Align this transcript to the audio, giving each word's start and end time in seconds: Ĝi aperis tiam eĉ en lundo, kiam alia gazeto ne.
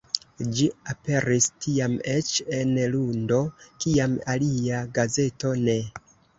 Ĝi 0.59 0.69
aperis 0.93 1.47
tiam 1.65 1.99
eĉ 2.15 2.33
en 2.61 2.73
lundo, 2.95 3.39
kiam 3.87 4.19
alia 4.37 4.85
gazeto 5.01 5.57
ne. 5.65 5.81